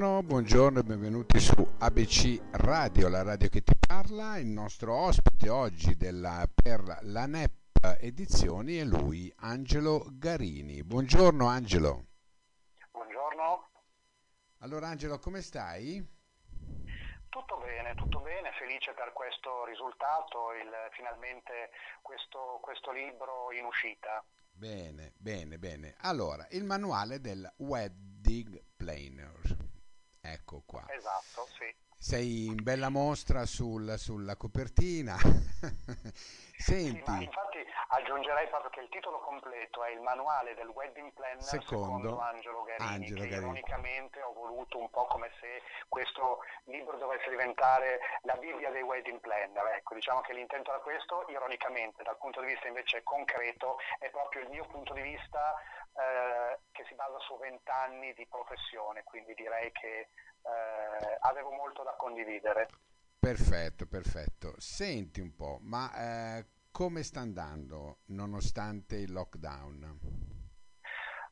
[0.00, 4.38] Buongiorno, buongiorno e benvenuti su ABC Radio, la radio che ti parla.
[4.38, 10.82] Il nostro ospite oggi della, per la NEP Edizioni è lui, Angelo Garini.
[10.82, 12.06] Buongiorno Angelo.
[12.90, 13.68] Buongiorno.
[14.60, 16.02] Allora Angelo, come stai?
[17.28, 24.24] Tutto bene, tutto bene, felice per questo risultato, il, finalmente questo, questo libro in uscita.
[24.50, 25.94] Bene, bene, bene.
[25.98, 29.68] Allora, il manuale del Wedding Planner.
[30.20, 30.84] Ecco qua.
[30.88, 31.74] Esatto, sì.
[32.02, 35.16] Sei in bella mostra sul, sulla copertina.
[36.56, 37.04] Senti.
[37.04, 37.58] Sì, infatti
[37.88, 42.62] aggiungerei proprio che il titolo completo è il manuale del wedding planner secondo, secondo Angelo
[42.62, 43.44] Garini, Angelo che Garini.
[43.44, 49.20] ironicamente ho voluto un po' come se questo libro dovesse diventare la Bibbia dei wedding
[49.20, 49.66] planner.
[49.76, 54.40] Ecco, diciamo che l'intento era questo, ironicamente dal punto di vista invece concreto è proprio
[54.40, 55.54] il mio punto di vista
[55.92, 60.08] eh, che si basa su vent'anni di professione, quindi direi che
[60.42, 62.68] eh, avevo molto da condividere.
[63.18, 64.54] Perfetto, perfetto.
[64.58, 65.92] Senti un po', ma
[66.38, 69.98] eh, come sta andando nonostante il lockdown?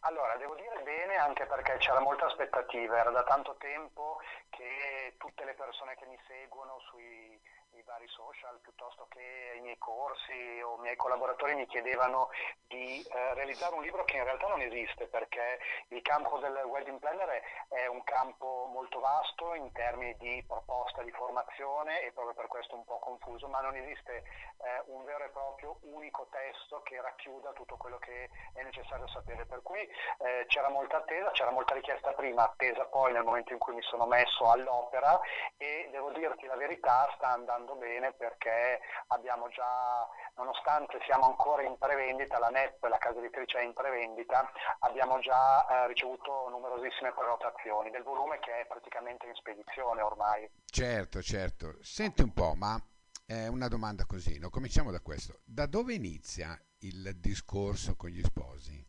[0.01, 4.20] Allora, devo dire bene anche perché c'era molta aspettativa, era da tanto tempo
[4.51, 7.41] che tutte le persone che mi seguono sui
[7.77, 12.30] i vari social piuttosto che i miei corsi o i miei collaboratori mi chiedevano
[12.66, 15.58] di eh, realizzare un libro che in realtà non esiste perché
[15.89, 21.11] il campo del wedding planner è, un campo molto vasto in termini di proposta di
[21.12, 25.28] formazione e proprio per questo un po' confuso, ma non esiste eh, un vero e
[25.28, 29.46] proprio unico testo che racchiuda tutto quello che è necessario sapere.
[29.46, 33.58] Per cui eh, c'era molta attesa, c'era molta richiesta prima, attesa poi nel momento in
[33.58, 35.19] cui mi sono messo all'opera
[35.56, 40.06] e devo dirti la verità sta andando andando bene perché abbiamo già,
[40.37, 45.67] nonostante siamo ancora in prevendita, la NEP, la casa editrice è in prevendita, abbiamo già
[45.67, 50.48] eh, ricevuto numerosissime prenotazioni del volume che è praticamente in spedizione ormai.
[50.64, 51.77] Certo, certo.
[51.83, 52.80] Senti un po', ma
[53.27, 54.48] eh, una domanda così, no?
[54.51, 55.40] cominciamo da questo.
[55.45, 58.86] Da dove inizia il discorso con gli sposi?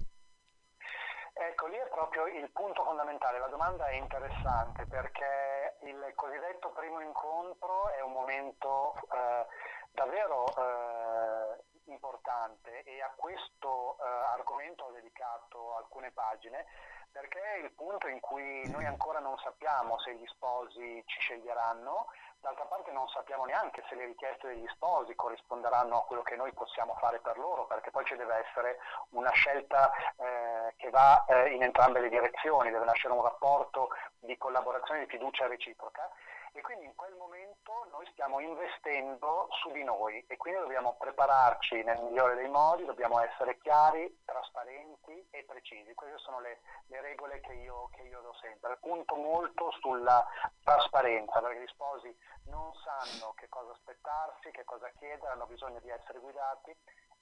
[1.41, 3.39] Ecco, lì è proprio il punto fondamentale.
[3.39, 9.45] La domanda è interessante perché il cosiddetto primo incontro è un momento eh,
[9.91, 16.65] davvero eh, importante e a questo eh, argomento ho dedicato alcune pagine
[17.11, 22.07] perché è il punto in cui noi ancora non sappiamo se gli sposi ci sceglieranno,
[22.41, 26.53] D'altra parte non sappiamo neanche se le richieste degli sposi corrisponderanno a quello che noi
[26.53, 28.79] possiamo fare per loro, perché poi ci deve essere
[29.09, 30.58] una scelta eh,
[30.89, 33.89] va eh, in entrambe le direzioni, deve nascere un rapporto
[34.19, 36.09] di collaborazione e di fiducia reciproca
[36.53, 41.83] e quindi in quel momento noi stiamo investendo su di noi e quindi dobbiamo prepararci
[41.83, 45.93] nel migliore dei modi, dobbiamo essere chiari, trasparenti e precisi.
[45.93, 48.77] Queste sono le, le regole che io, che io do sempre.
[48.77, 50.25] Punto molto sulla
[50.63, 55.89] trasparenza, perché gli sposi non sanno che cosa aspettarsi, che cosa chiedere, hanno bisogno di
[55.89, 56.75] essere guidati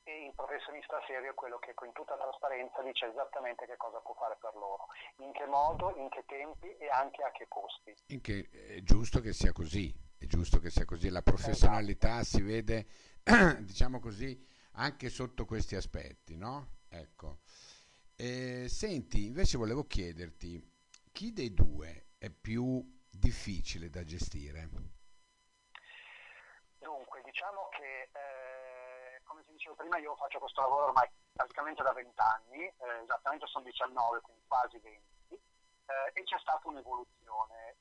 [0.07, 4.13] e il professionista serio è quello che con tutta trasparenza dice esattamente che cosa può
[4.13, 4.87] fare per loro,
[5.17, 7.93] in che modo, in che tempi e anche a che costi.
[8.21, 12.37] Che è giusto che sia così, è giusto che sia così, la professionalità esatto.
[12.37, 12.87] si vede,
[13.59, 14.41] diciamo così,
[14.73, 16.75] anche sotto questi aspetti, no?
[16.89, 17.39] Ecco.
[18.15, 20.63] E, senti, invece volevo chiederti,
[21.11, 24.69] chi dei due è più difficile da gestire?
[26.79, 28.56] Dunque, diciamo che eh,
[29.27, 33.45] come ti dicevo prima io faccio questo lavoro ormai praticamente da 20 anni, eh, esattamente
[33.45, 37.75] sono 19, quindi quasi 20, eh, e c'è stata un'evoluzione.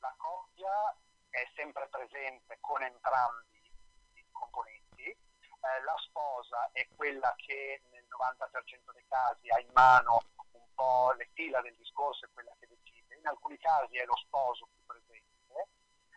[0.00, 0.96] La coppia
[1.30, 3.62] è sempre presente con entrambi
[4.14, 10.22] i componenti, eh, la sposa è quella che nel 90% dei casi ha in mano
[10.52, 14.16] un po' le fila del discorso, è quella che decide, in alcuni casi è lo
[14.16, 15.68] sposo più presente.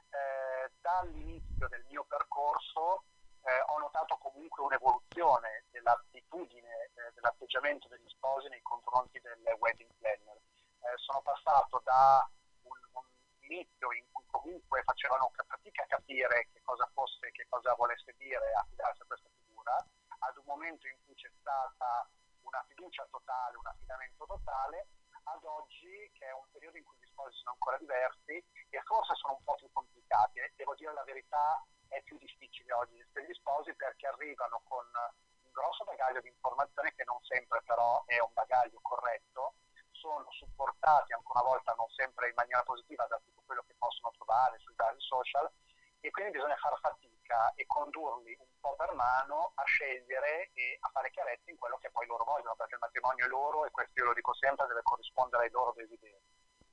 [0.09, 3.03] Eh, dall'inizio del mio percorso
[3.43, 10.37] eh, ho notato comunque un'evoluzione dell'attitudine, eh, dell'atteggiamento degli sposi nei confronti del wedding planner.
[10.81, 12.27] Eh, sono passato da
[12.63, 13.03] un, un,
[13.41, 18.53] inizio in cui comunque facevano fatica a capire che cosa fosse, che cosa volesse dire
[18.53, 19.75] affidarsi a questa figura,
[20.19, 22.09] ad un momento in cui c'è stata
[22.41, 24.87] una fiducia totale, un affidamento totale,
[25.23, 28.33] ad oggi che è un periodo in cui gli sposi sono ancora diversi
[28.69, 30.39] e forse sono un po' più complicati.
[30.39, 30.53] Eh.
[30.55, 35.51] Devo dire la verità, è più difficile oggi gestire gli sposi perché arrivano con un
[35.51, 39.55] grosso bagaglio di informazioni che non sempre però è un bagaglio corretto,
[39.91, 44.11] sono supportati ancora una volta non sempre in maniera positiva da tutto quello che possono
[44.15, 45.51] trovare sui vari social
[45.99, 50.89] e quindi bisogna far fatica e condurli un po' per mano a scegliere e a
[50.89, 53.99] fare chiarezza in quello che poi loro vogliono, perché il matrimonio è loro e questo
[53.99, 56.19] io lo dico sempre, deve corrispondere ai loro desideri.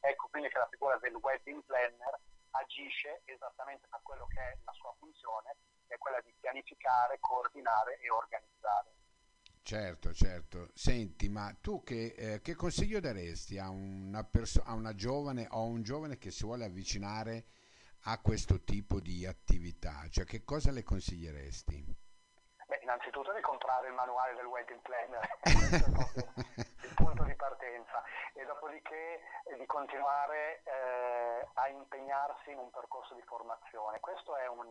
[0.01, 2.19] Ecco quindi che la figura del wedding planner
[2.51, 5.57] agisce esattamente per quello che è la sua funzione,
[5.87, 8.97] che è quella di pianificare, coordinare e organizzare.
[9.63, 10.71] Certo, certo.
[10.73, 15.59] Senti, ma tu che, eh, che consiglio daresti a una, perso- a una giovane o
[15.61, 17.45] a un giovane che si vuole avvicinare
[18.05, 20.07] a questo tipo di attività?
[20.09, 21.85] Cioè, che cosa le consiglieresti?
[22.67, 25.39] Beh, innanzitutto di comprare il manuale del wedding planner,
[27.39, 28.03] partenza,
[28.35, 34.01] e dopodiché eh, di continuare eh, a impegnarsi in un percorso di formazione.
[34.01, 34.69] Questo è un,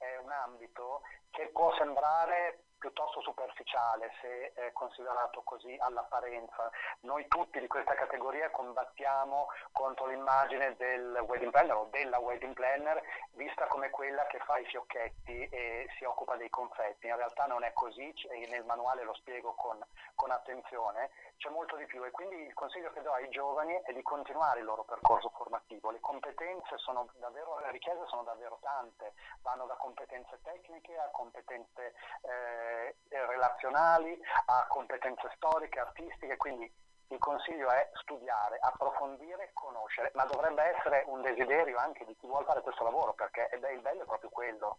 [0.00, 6.70] è un ambito che può sembrare piuttosto superficiale se è considerato così all'apparenza.
[7.00, 13.02] Noi tutti di questa categoria combattiamo contro l'immagine del wedding planner o della wedding planner
[13.32, 17.06] vista come quella che fa i fiocchetti e si occupa dei confetti.
[17.06, 19.78] In realtà non è così e nel manuale lo spiego con,
[20.14, 23.92] con attenzione, c'è molto di più e quindi il consiglio che do ai giovani è
[23.92, 25.90] di continuare il loro percorso formativo.
[25.90, 29.12] Le competenze sono davvero, richieste sono davvero tante,
[29.42, 36.70] vanno da competenze tecniche a competenze eh, relazionali, a competenze storiche, artistiche, quindi
[37.08, 42.44] il consiglio è studiare, approfondire, conoscere, ma dovrebbe essere un desiderio anche di chi vuole
[42.44, 44.78] fare questo lavoro, perché il bello è proprio quello.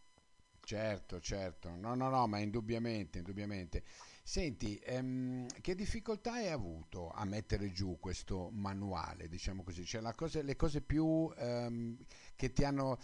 [0.64, 3.84] Certo, certo, no, no, no, ma indubbiamente, indubbiamente.
[4.24, 9.84] Senti, ehm, che difficoltà hai avuto a mettere giù questo manuale, diciamo così?
[9.84, 11.98] Cioè cosa, le cose più ehm,
[12.42, 12.98] che ti hanno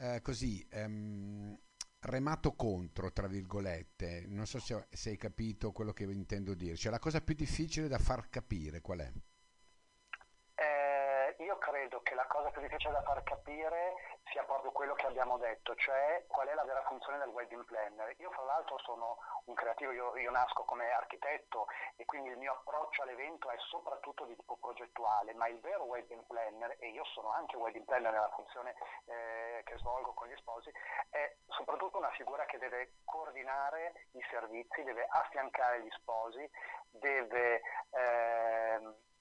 [0.00, 1.58] eh, così ehm,
[2.00, 4.24] remato contro, tra virgolette.
[4.26, 6.76] Non so se, se, hai capito quello che intendo dire.
[6.76, 9.10] Cioè la cosa più difficile da far capire qual è?
[10.56, 15.06] Eh, io credo che la cosa più difficile da far capire sia proprio quello che
[15.06, 18.12] abbiamo detto, cioè qual è la vera funzione del wedding planner.
[18.18, 22.52] Io fra l'altro sono un creativo, io, io, nasco come architetto e quindi il mio
[22.52, 27.30] approccio all'evento è soprattutto di tipo progettuale, ma il vero wedding planner, e io sono
[27.30, 30.72] anche wedding planner nella funzione eh, che svolgo con gli sposi,
[31.10, 36.50] è soprattutto una figura che deve coordinare i servizi, deve affiancare gli sposi,
[36.90, 37.62] deve...
[37.90, 39.12] Eh,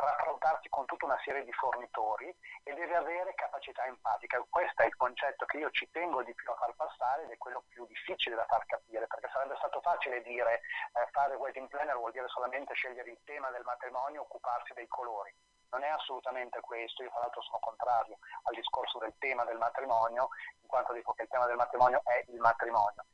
[0.00, 4.42] raffrontarsi con tutta una serie di fornitori e deve avere capacità empatica.
[4.48, 7.36] Questo è il concetto che io ci tengo di più a far passare ed è
[7.36, 10.60] quello più difficile da far capire, perché sarebbe stato facile dire
[10.94, 15.34] eh, fare wedding planner vuol dire solamente scegliere il tema del matrimonio, occuparsi dei colori.
[15.70, 20.30] Non è assolutamente questo, io tra l'altro sono contrario al discorso del tema del matrimonio,
[20.62, 23.04] in quanto dico che il tema del matrimonio è il matrimonio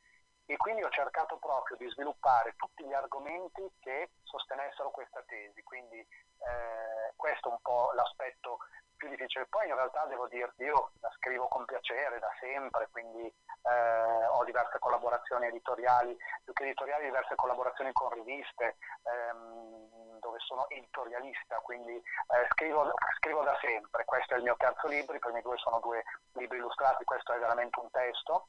[0.49, 5.99] e quindi ho cercato proprio di sviluppare tutti gli argomenti che sostenessero questa tesi, quindi
[5.99, 8.59] eh, questo è un po' l'aspetto
[8.95, 9.45] più difficile.
[9.47, 14.43] Poi in realtà devo dirti, io la scrivo con piacere da sempre, quindi eh, ho
[14.45, 21.95] diverse collaborazioni editoriali, più che editoriali diverse collaborazioni con riviste ehm, dove sono editorialista, quindi
[21.95, 25.79] eh, scrivo, scrivo, da sempre, questo è il mio terzo libro, i primi due sono
[25.79, 26.03] due
[26.33, 28.47] libri illustrati, questo è veramente un testo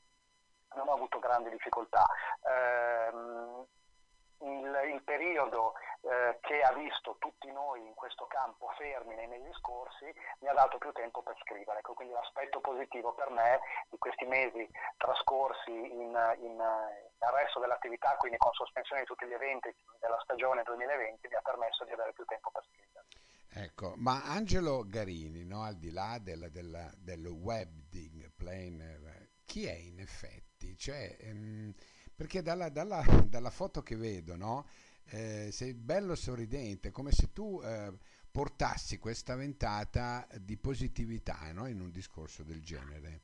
[0.75, 2.06] non ho avuto grandi difficoltà.
[2.43, 3.67] Eh,
[4.41, 9.50] il, il, periodo eh, che ha visto tutti noi in questo campo fermi nei mesi
[9.59, 10.06] scorsi
[10.41, 14.25] mi ha dato più tempo per scrivere, ecco, quindi l'aspetto positivo per me di questi
[14.26, 20.21] mesi trascorsi in, in, nel resto dell'attività, quindi con sospensione di tutti gli eventi della
[20.23, 23.07] stagione 2020, mi ha permesso di avere più tempo per scrivere.
[23.50, 29.99] Ecco, ma Angelo Garini, no, al di là del, del, del planner, chi è in
[29.99, 30.48] effetti?
[30.59, 31.73] Effetti, cioè, ehm,
[32.15, 34.67] perché dalla, dalla, dalla, foto che vedo, no?
[35.11, 37.93] Eh, sei bello sorridente, come se tu eh,
[38.31, 41.67] portassi questa ventata di positività no?
[41.67, 43.23] in un discorso del genere.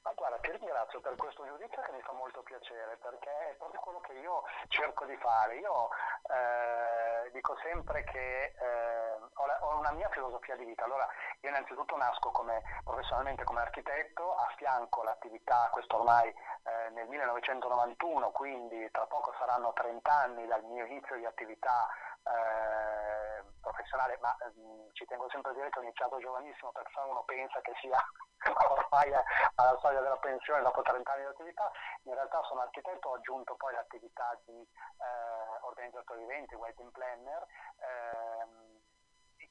[0.00, 3.80] Ma guarda, ti ringrazio per questo giudizio che mi fa molto piacere, perché è proprio
[3.80, 5.58] quello che io cerco di fare.
[5.58, 5.90] Io
[6.30, 10.84] eh, dico sempre che eh, ho, la, ho, una mia filosofia di vita.
[10.84, 11.06] Allora,
[11.40, 18.88] io innanzitutto nasco come, professionalmente come architetto, affianco l'attività, questo ormai eh, nel 1991, quindi
[18.90, 21.88] tra poco saranno 30 anni dal mio inizio di attività
[22.26, 27.22] eh, professionale, ma ehm, ci tengo sempre a dire che ho iniziato giovanissimo, perché uno
[27.24, 27.98] pensa che sia
[28.70, 29.12] ormai
[29.54, 31.70] alla soglia della pensione dopo 30 anni di attività,
[32.04, 37.46] in realtà sono architetto, ho aggiunto poi l'attività di eh, organizzatore di eventi, wedding planner,
[37.78, 38.75] ehm,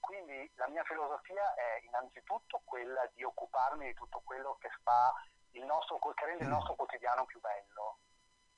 [0.06, 5.12] quindi la mia filosofia è innanzitutto quella di occuparmi di tutto quello che fa
[5.52, 7.98] il nostro, che rende il nostro quotidiano più bello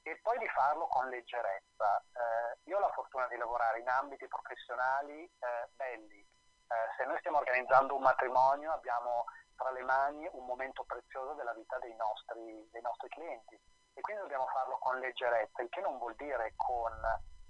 [0.02, 2.04] e poi di farlo con leggerezza.
[2.12, 6.20] Eh, io ho la fortuna di lavorare in ambiti professionali eh, belli.
[6.20, 9.24] Eh, se noi stiamo organizzando un matrimonio abbiamo
[9.56, 13.56] tra le mani un momento prezioso della vita dei nostri, dei nostri clienti
[13.94, 16.92] e quindi dobbiamo farlo con leggerezza, il che non vuol dire con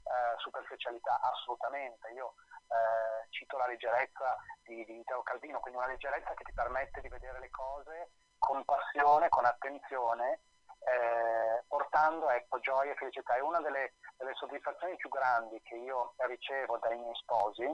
[0.07, 2.09] eh, superficialità assolutamente.
[2.11, 2.33] Io
[2.67, 7.09] eh, cito la leggerezza di, di Teo Calvino, quindi una leggerezza che ti permette di
[7.09, 10.41] vedere le cose con passione, con attenzione,
[10.79, 13.35] eh, portando ecco, gioia e felicità.
[13.35, 17.65] E una delle, delle soddisfazioni più grandi che io ricevo dai miei sposi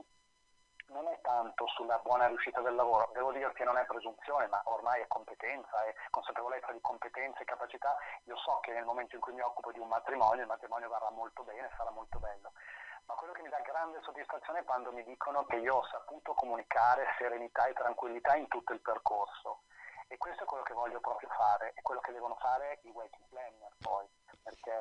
[0.87, 4.61] non è tanto sulla buona riuscita del lavoro, devo dire che non è presunzione, ma
[4.65, 7.95] ormai è competenza, è consapevolezza di competenze e capacità.
[8.25, 11.09] Io so che nel momento in cui mi occupo di un matrimonio, il matrimonio varrà
[11.09, 12.51] molto bene, sarà molto bello.
[13.05, 16.33] Ma quello che mi dà grande soddisfazione è quando mi dicono che io ho saputo
[16.33, 19.63] comunicare serenità e tranquillità in tutto il percorso.
[20.07, 23.25] E questo è quello che voglio proprio fare, è quello che devono fare i wedding
[23.29, 24.07] planner poi,
[24.43, 24.71] perché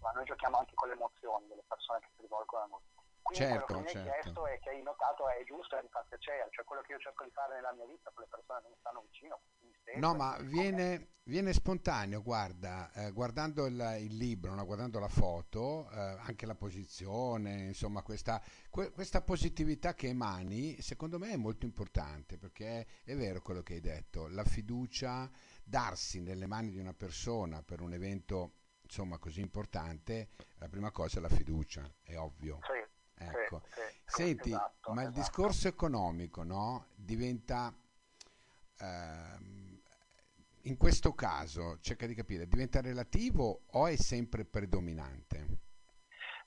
[0.00, 2.97] ma noi giochiamo anche con le emozioni delle persone che si rivolgono a noi.
[3.22, 4.10] Quindi certo, quello che mi certo.
[4.10, 6.92] hai chiesto e che hai notato è giusto e mi fa piacere, cioè quello che
[6.92, 9.40] io cerco di fare nella mia vita con le persone che mi stanno vicino.
[9.60, 15.08] mi No, ma viene, viene spontaneo, guarda, eh, guardando il, il libro, no, guardando la
[15.08, 21.36] foto, eh, anche la posizione, insomma, questa, que- questa positività che emani, secondo me è
[21.36, 25.28] molto importante, perché è vero quello che hai detto, la fiducia,
[25.64, 31.18] darsi nelle mani di una persona per un evento, insomma, così importante, la prima cosa
[31.18, 32.58] è la fiducia, è ovvio.
[32.62, 32.77] Sì,
[33.18, 33.62] Ecco.
[33.68, 35.20] sì, sì, Senti, esatto, ma il esatto.
[35.20, 36.86] discorso economico, no?
[36.94, 37.74] Diventa,
[38.78, 39.80] ehm,
[40.62, 45.46] in questo caso, cerca di capire, diventa relativo o è sempre predominante?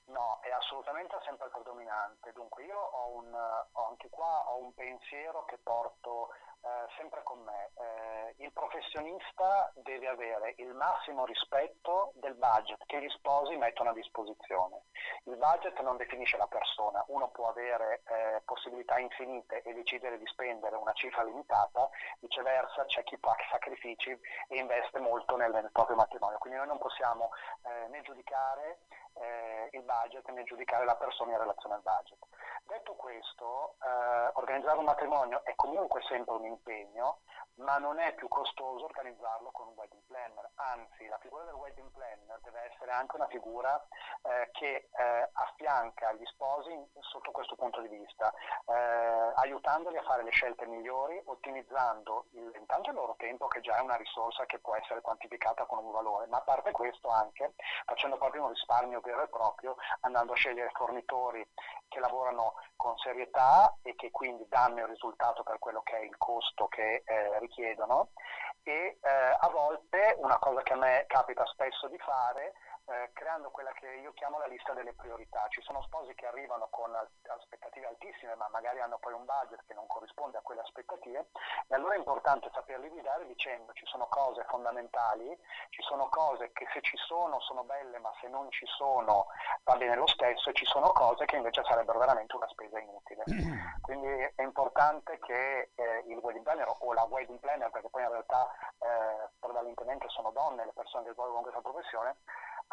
[0.06, 2.32] No, assolutamente sempre predominante.
[2.32, 6.30] Dunque io ho, un, ho anche qua ho un pensiero che porto
[6.64, 7.70] eh, sempre con me.
[7.74, 13.92] Eh, il professionista deve avere il massimo rispetto del budget che gli sposi mettono a
[13.92, 14.82] disposizione.
[15.24, 20.26] Il budget non definisce la persona, uno può avere eh, possibilità infinite e decidere di
[20.26, 21.90] spendere una cifra limitata,
[22.20, 26.38] viceversa c'è chi fa sacrifici e investe molto nel, nel proprio matrimonio.
[26.38, 27.30] Quindi noi non possiamo
[27.62, 28.78] eh, né giudicare
[29.14, 32.18] eh, il budget né giudicare la persona in relazione al budget.
[32.64, 37.20] Detto questo, eh, organizzare un matrimonio è comunque sempre un impegno,
[37.56, 41.90] ma non è più costoso organizzarlo con un wedding planner, anzi la figura del wedding
[41.90, 43.80] planner deve essere anche una figura
[44.22, 46.70] eh, che eh, affianca gli sposi
[47.00, 48.32] sotto questo punto di vista,
[48.66, 53.76] eh, aiutandoli a fare le scelte migliori, ottimizzando il, intanto il loro tempo che già
[53.76, 57.54] è una risorsa che può essere quantificata con un valore, ma a parte questo anche
[57.84, 61.46] facendo proprio un risparmio vero e proprio, andando a scegliere fornitori
[61.88, 66.16] che lavorano con serietà e che quindi danno il risultato per quello che è il
[66.16, 68.08] costo che eh, richiedono.
[68.62, 72.54] E eh, a volte una cosa che a me capita spesso di fare
[72.86, 75.46] eh, creando quella che io chiamo la lista delle priorità.
[75.48, 79.74] Ci sono sposi che arrivano con aspettative altissime, ma magari hanno poi un budget che
[79.74, 81.28] non corrisponde a quelle aspettative,
[81.68, 85.36] e allora è importante saperli guidare dicendo ci sono cose fondamentali,
[85.70, 89.26] ci sono cose che se ci sono sono belle, ma se non ci sono
[89.64, 93.24] va bene lo stesso, e ci sono cose che invece sarebbero veramente una spesa inutile.
[93.80, 98.10] Quindi è importante che eh, il wedding planner o la wedding planner, perché poi in
[98.10, 102.16] realtà eh, prevalentemente sono donne le persone che svolgono questa professione,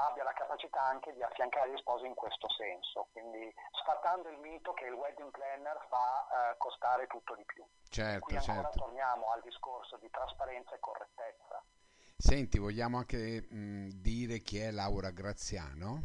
[0.08, 4.74] abbia la capacità anche di affiancare gli sposi in questo senso, quindi sfatando il mito
[4.74, 7.64] che il wedding planner fa eh, costare tutto di più.
[7.90, 8.80] Certo, Qui ancora certo.
[8.80, 11.64] torniamo al discorso di trasparenza e correttezza.
[12.16, 16.02] Senti, vogliamo anche mh, dire chi è Laura Graziano?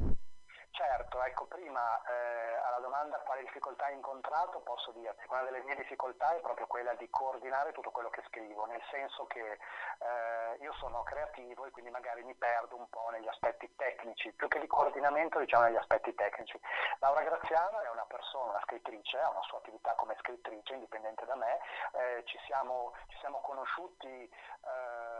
[0.74, 5.76] Certo, ecco, prima eh, alla domanda quale difficoltà hai incontrato posso dirti, una delle mie
[5.76, 10.72] difficoltà è proprio quella di coordinare tutto quello che scrivo, nel senso che eh, io
[10.72, 14.66] sono creativo e quindi magari mi perdo un po' negli aspetti tecnici, più che di
[14.66, 16.58] coordinamento diciamo negli aspetti tecnici.
[16.98, 21.36] Laura Graziano è una persona, una scrittrice, ha una sua attività come scrittrice indipendente da
[21.36, 21.60] me,
[21.92, 25.13] eh, ci, siamo, ci siamo conosciuti eh,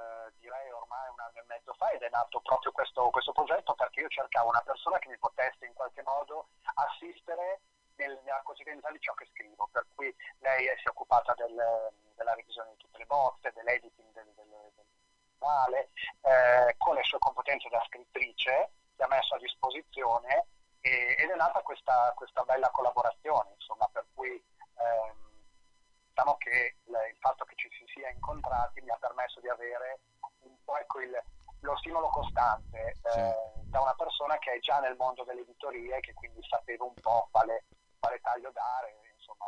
[0.44, 4.00] direi ormai un anno e mezzo fa ed è nato proprio questo, questo progetto perché
[4.00, 7.60] io cercavo una persona che mi potesse in qualche modo assistere
[7.96, 11.56] nel, nella quotidianità di ciò che scrivo, per cui lei si è occupata del,
[12.14, 14.84] della revisione di tutte le bozze, dell'editing del, del, del
[15.38, 20.46] manuale, eh, con le sue competenze da scrittrice che ha messo a disposizione
[20.80, 24.30] e, ed è nata questa, questa bella collaborazione, insomma, per cui
[24.76, 25.24] ehm,
[26.08, 30.00] diciamo che il fatto che ci si sia incontrati mi ha permesso di avere
[30.64, 31.22] po' ecco il,
[31.60, 33.20] lo stimolo costante eh, Sì.
[33.70, 37.28] da una persona che è già nel mondo dell'editoria e che quindi sapeva un po'
[37.30, 37.64] quale,
[37.98, 39.44] quale taglio dare, insomma.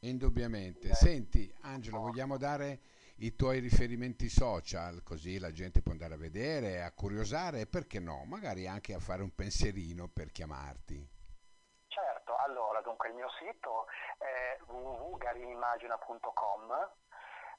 [0.00, 0.88] Indubbiamente.
[0.88, 2.80] Eh, Senti, Angelo, vogliamo dare
[3.18, 8.00] i tuoi riferimenti social, così la gente può andare a vedere, a curiosare e perché
[8.00, 11.08] no, magari anche a fare un pensierino per chiamarti.
[11.86, 13.86] Certo, allora dunque il mio sito
[14.18, 16.90] è www.garinimagina.com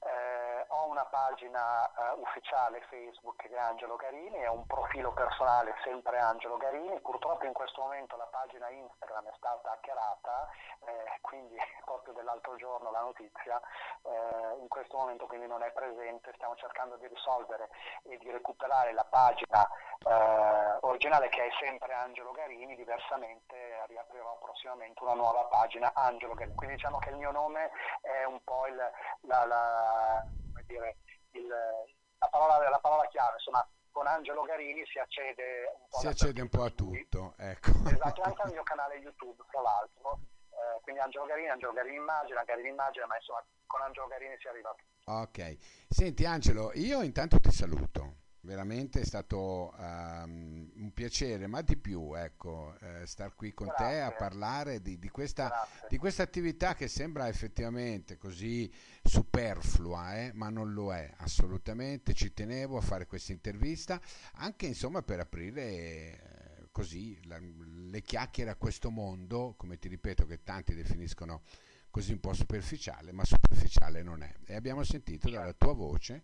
[0.06, 6.18] Eh, ho una pagina uh, ufficiale Facebook è Angelo Garini e un profilo personale sempre
[6.18, 7.00] Angelo Garini.
[7.02, 10.50] Purtroppo in questo momento la pagina Instagram è stata hackerata,
[10.86, 11.56] eh, quindi
[11.86, 13.62] proprio dell'altro giorno la notizia,
[14.02, 17.70] eh, in questo momento quindi non è presente, stiamo cercando di risolvere
[18.04, 19.68] e di recuperare la pagina
[20.06, 23.56] eh, originale che è sempre Angelo Garini, diversamente
[24.04, 26.36] riaprirò prossimamente una nuova pagina Angelo.
[26.36, 30.26] Quindi diciamo che il mio nome è un po' il, la, la,
[30.66, 30.98] dire,
[31.32, 36.08] il, la, parola, la parola chiave, insomma con Angelo Garini si accede un po', si
[36.08, 37.72] accede un po a tutto, ecco.
[37.86, 40.20] Esatto, anche al mio canale YouTube, tra l'altro.
[40.50, 44.48] Eh, quindi Angelo Garini, Angelo Garini Immagina, Garini Immagina, ma insomma con Angelo Garini si
[44.48, 45.12] arriva a tutto.
[45.12, 45.58] Ok,
[45.88, 52.14] senti Angelo, io intanto ti saluto veramente è stato um, un piacere, ma di più,
[52.14, 53.86] ecco, eh, star qui con Grazie.
[53.86, 58.72] te a parlare di, di, questa, di, questa, attività che sembra effettivamente così
[59.02, 62.14] superflua, eh, ma non lo è assolutamente.
[62.14, 64.00] Ci tenevo a fare questa intervista
[64.34, 70.26] anche insomma per aprire eh, così la, le chiacchiere a questo mondo, come ti ripeto,
[70.26, 71.44] che tanti definiscono
[71.90, 74.34] così un po' superficiale, ma superficiale non è.
[74.46, 76.24] E abbiamo sentito dalla tua voce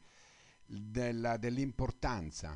[0.70, 2.56] della, dell'importanza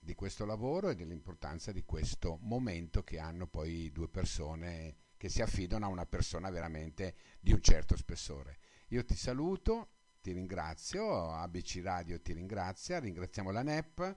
[0.00, 5.42] di questo lavoro e dell'importanza di questo momento che hanno poi due persone che si
[5.42, 8.58] affidano a una persona veramente di un certo spessore.
[8.88, 9.90] Io ti saluto,
[10.20, 14.16] ti ringrazio, ABC Radio ti ringrazia, ringraziamo la NEP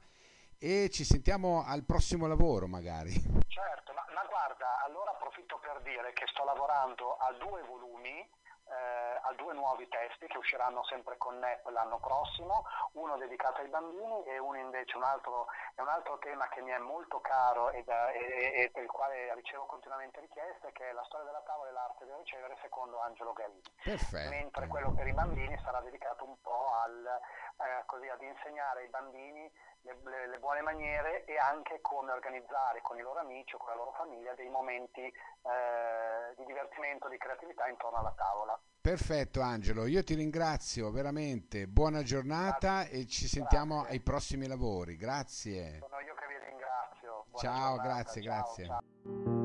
[0.57, 3.13] e ci sentiamo al prossimo lavoro magari.
[3.13, 8.27] Certo, ma, ma guarda, allora approfitto per dire che sto lavorando a due volumi
[8.67, 13.67] eh, a due nuovi testi che usciranno sempre con NEP l'anno prossimo, uno dedicato ai
[13.67, 17.71] bambini e uno invece un altro, è un altro tema che mi è molto caro
[17.71, 21.43] e, da, e, e, per il quale ricevo continuamente richieste, che è la storia della
[21.45, 23.61] tavola e l'arte del ricevere secondo Angelo Galini.
[23.83, 24.29] Perfetto.
[24.29, 28.89] Mentre quello per i bambini sarà dedicato un po' al, eh, così, ad insegnare ai
[28.89, 29.51] bambini
[29.85, 33.69] le, le, le, buone maniere e anche come organizzare con i loro amici o con
[33.69, 38.59] la loro famiglia dei momenti eh, di divertimento, di creatività intorno alla tavola.
[38.81, 42.99] Perfetto Angelo, io ti ringrazio veramente, buona giornata grazie.
[42.99, 43.93] e ci sentiamo grazie.
[43.93, 45.79] ai prossimi lavori, grazie.
[45.79, 47.25] Sono io che vi ringrazio.
[47.29, 47.87] Buona ciao, giornata.
[47.87, 48.65] grazie, ciao, grazie.
[48.65, 49.44] Ciao.